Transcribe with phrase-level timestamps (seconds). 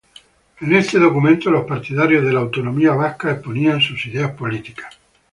[0.61, 4.97] En este documento los partidarios de la autonomía vasca exponían sus ideas políticas.